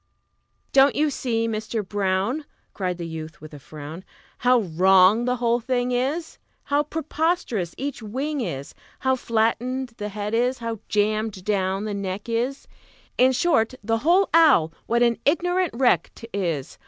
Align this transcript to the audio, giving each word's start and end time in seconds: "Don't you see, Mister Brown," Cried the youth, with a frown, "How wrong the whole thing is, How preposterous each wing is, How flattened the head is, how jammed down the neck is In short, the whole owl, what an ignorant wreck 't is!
"Don't 0.73 0.95
you 0.95 1.11
see, 1.11 1.47
Mister 1.47 1.83
Brown," 1.83 2.45
Cried 2.73 2.97
the 2.97 3.05
youth, 3.05 3.39
with 3.39 3.53
a 3.53 3.59
frown, 3.59 4.03
"How 4.39 4.61
wrong 4.61 5.25
the 5.25 5.35
whole 5.35 5.59
thing 5.59 5.91
is, 5.91 6.39
How 6.63 6.81
preposterous 6.81 7.75
each 7.77 8.01
wing 8.01 8.41
is, 8.41 8.73
How 9.01 9.15
flattened 9.15 9.89
the 9.97 10.09
head 10.09 10.33
is, 10.33 10.57
how 10.57 10.79
jammed 10.89 11.45
down 11.45 11.83
the 11.85 11.93
neck 11.93 12.27
is 12.27 12.67
In 13.19 13.31
short, 13.31 13.75
the 13.83 13.99
whole 13.99 14.27
owl, 14.33 14.73
what 14.87 15.03
an 15.03 15.19
ignorant 15.23 15.75
wreck 15.75 16.09
't 16.15 16.27
is! 16.33 16.79